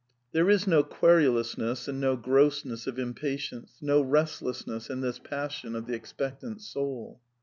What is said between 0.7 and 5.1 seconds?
querulousness and no grossness of impa tience, no restlessness in